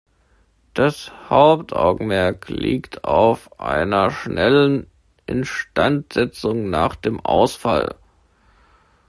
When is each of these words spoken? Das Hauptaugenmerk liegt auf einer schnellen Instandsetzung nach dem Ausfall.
Das 0.73 1.11
Hauptaugenmerk 1.29 2.49
liegt 2.49 3.03
auf 3.03 3.59
einer 3.59 4.09
schnellen 4.09 4.87
Instandsetzung 5.27 6.71
nach 6.71 6.95
dem 6.95 7.19
Ausfall. 7.19 7.93